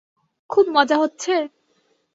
[0.49, 1.33] খুব মজা হচ্ছে?